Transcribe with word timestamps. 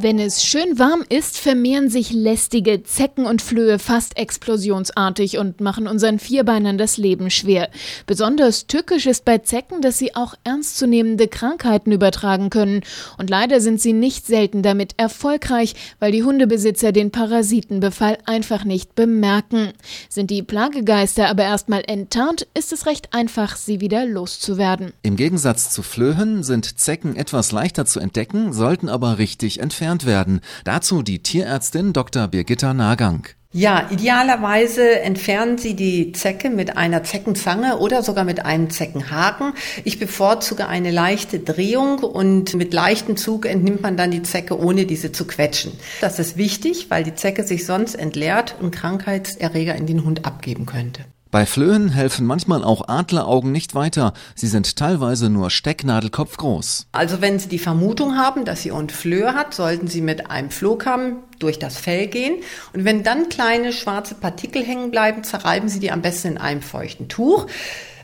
Wenn 0.00 0.20
es 0.20 0.44
schön 0.44 0.78
warm 0.78 1.02
ist, 1.08 1.38
vermehren 1.38 1.90
sich 1.90 2.12
lästige 2.12 2.84
Zecken 2.84 3.26
und 3.26 3.42
Flöhe 3.42 3.80
fast 3.80 4.16
explosionsartig 4.16 5.38
und 5.38 5.60
machen 5.60 5.88
unseren 5.88 6.20
Vierbeinern 6.20 6.78
das 6.78 6.98
Leben 6.98 7.30
schwer. 7.30 7.68
Besonders 8.06 8.68
tückisch 8.68 9.06
ist 9.06 9.24
bei 9.24 9.38
Zecken, 9.38 9.82
dass 9.82 9.98
sie 9.98 10.14
auch 10.14 10.34
ernstzunehmende 10.44 11.26
Krankheiten 11.26 11.90
übertragen 11.90 12.48
können. 12.48 12.82
Und 13.18 13.28
leider 13.28 13.60
sind 13.60 13.80
sie 13.80 13.92
nicht 13.92 14.24
selten 14.24 14.62
damit 14.62 14.94
erfolgreich, 14.98 15.74
weil 15.98 16.12
die 16.12 16.22
Hundebesitzer 16.22 16.92
den 16.92 17.10
Parasitenbefall 17.10 18.18
einfach 18.24 18.62
nicht 18.62 18.94
bemerken. 18.94 19.72
Sind 20.08 20.30
die 20.30 20.44
Plagegeister 20.44 21.28
aber 21.28 21.42
erstmal 21.42 21.82
enttarnt, 21.84 22.46
ist 22.54 22.72
es 22.72 22.86
recht 22.86 23.14
einfach, 23.14 23.56
sie 23.56 23.80
wieder 23.80 24.06
loszuwerden. 24.06 24.92
Im 25.02 25.16
Gegensatz 25.16 25.70
zu 25.70 25.82
Flöhen 25.82 26.44
sind 26.44 26.78
Zecken 26.78 27.16
etwas 27.16 27.50
leichter 27.50 27.84
zu 27.84 27.98
entdecken, 27.98 28.52
sollten 28.52 28.88
aber 28.88 29.18
richtig 29.18 29.58
entfernt 29.58 29.87
entfernt 29.88 30.06
werden. 30.06 30.40
Dazu 30.64 31.02
die 31.02 31.22
Tierärztin 31.22 31.92
Dr. 31.92 32.28
Birgitta 32.28 32.74
Nagang. 32.74 33.26
Ja, 33.50 33.88
idealerweise 33.90 35.00
entfernen 35.00 35.56
Sie 35.56 35.74
die 35.74 36.12
Zecke 36.12 36.50
mit 36.50 36.76
einer 36.76 37.02
Zeckenzange 37.02 37.78
oder 37.78 38.02
sogar 38.02 38.24
mit 38.24 38.44
einem 38.44 38.68
Zeckenhaken. 38.68 39.54
Ich 39.84 39.98
bevorzuge 39.98 40.68
eine 40.68 40.90
leichte 40.90 41.38
Drehung 41.38 42.00
und 42.00 42.54
mit 42.54 42.74
leichtem 42.74 43.16
Zug 43.16 43.46
entnimmt 43.46 43.80
man 43.80 43.96
dann 43.96 44.10
die 44.10 44.22
Zecke, 44.22 44.58
ohne 44.58 44.84
diese 44.84 45.12
zu 45.12 45.26
quetschen. 45.26 45.72
Das 46.02 46.18
ist 46.18 46.36
wichtig, 46.36 46.90
weil 46.90 47.04
die 47.04 47.14
Zecke 47.14 47.42
sich 47.42 47.64
sonst 47.64 47.94
entleert 47.94 48.56
und 48.60 48.70
Krankheitserreger 48.70 49.74
in 49.76 49.86
den 49.86 50.04
Hund 50.04 50.26
abgeben 50.26 50.66
könnte. 50.66 51.06
Bei 51.30 51.44
Flöhen 51.44 51.90
helfen 51.90 52.24
manchmal 52.26 52.64
auch 52.64 52.88
Adleraugen 52.88 53.52
nicht 53.52 53.74
weiter. 53.74 54.14
Sie 54.34 54.46
sind 54.46 54.76
teilweise 54.76 55.28
nur 55.28 55.50
Stecknadelkopf 55.50 56.38
groß. 56.38 56.86
Also 56.92 57.20
wenn 57.20 57.38
Sie 57.38 57.48
die 57.48 57.58
Vermutung 57.58 58.16
haben, 58.16 58.46
dass 58.46 58.64
Ihr 58.64 58.74
Hund 58.74 58.92
Flöhe 58.92 59.34
hat, 59.34 59.52
sollten 59.52 59.88
Sie 59.88 60.00
mit 60.00 60.30
einem 60.30 60.50
Flohkamm 60.50 61.18
durch 61.38 61.58
das 61.58 61.76
Fell 61.78 62.06
gehen. 62.06 62.36
Und 62.72 62.84
wenn 62.84 63.02
dann 63.02 63.28
kleine 63.28 63.72
schwarze 63.72 64.14
Partikel 64.14 64.64
hängen 64.64 64.90
bleiben, 64.90 65.24
zerreiben 65.24 65.68
Sie 65.68 65.80
die 65.80 65.90
am 65.90 66.02
besten 66.02 66.28
in 66.28 66.38
einem 66.38 66.62
feuchten 66.62 67.08
Tuch. 67.08 67.46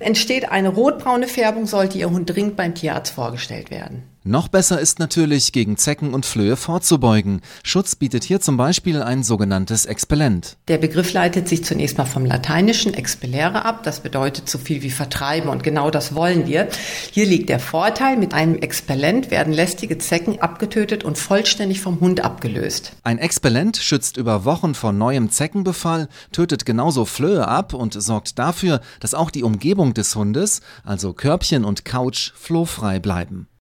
Entsteht 0.00 0.50
eine 0.50 0.68
rotbraune 0.68 1.28
Färbung, 1.28 1.66
sollte 1.66 1.98
Ihr 1.98 2.10
Hund 2.10 2.28
dringend 2.28 2.56
beim 2.56 2.74
Tierarzt 2.74 3.14
vorgestellt 3.14 3.70
werden. 3.70 4.02
Noch 4.26 4.48
besser 4.48 4.80
ist 4.80 5.00
natürlich, 5.00 5.52
gegen 5.52 5.76
Zecken 5.76 6.14
und 6.14 6.24
Flöhe 6.24 6.56
vorzubeugen. 6.56 7.42
Schutz 7.62 7.94
bietet 7.94 8.24
hier 8.24 8.40
zum 8.40 8.56
Beispiel 8.56 9.02
ein 9.02 9.22
sogenanntes 9.22 9.84
Expellent. 9.84 10.56
Der 10.68 10.78
Begriff 10.78 11.12
leitet 11.12 11.46
sich 11.46 11.62
zunächst 11.62 11.98
mal 11.98 12.06
vom 12.06 12.24
lateinischen 12.24 12.94
expellere 12.94 13.66
ab. 13.66 13.82
Das 13.82 14.00
bedeutet 14.00 14.48
so 14.48 14.56
viel 14.56 14.80
wie 14.80 14.90
vertreiben 14.90 15.50
und 15.50 15.62
genau 15.62 15.90
das 15.90 16.14
wollen 16.14 16.46
wir. 16.46 16.68
Hier 17.10 17.26
liegt 17.26 17.50
der 17.50 17.60
Vorteil. 17.60 18.16
Mit 18.16 18.32
einem 18.32 18.54
Expellent 18.54 19.30
werden 19.30 19.52
lästige 19.52 19.98
Zecken 19.98 20.40
abgetötet 20.40 21.04
und 21.04 21.18
vollständig 21.18 21.82
vom 21.82 22.00
Hund 22.00 22.24
abgelöst. 22.24 22.92
Ein 23.02 23.18
Expellent 23.24 23.78
schützt 23.78 24.18
über 24.18 24.44
Wochen 24.44 24.74
vor 24.74 24.92
neuem 24.92 25.30
Zeckenbefall, 25.30 26.10
tötet 26.30 26.66
genauso 26.66 27.06
Flöhe 27.06 27.48
ab 27.48 27.72
und 27.72 27.94
sorgt 27.94 28.38
dafür, 28.38 28.82
dass 29.00 29.14
auch 29.14 29.30
die 29.30 29.44
Umgebung 29.44 29.94
des 29.94 30.14
Hundes, 30.14 30.60
also 30.84 31.14
Körbchen 31.14 31.64
und 31.64 31.86
Couch, 31.86 32.32
flohfrei 32.34 32.98
bleiben. 32.98 33.48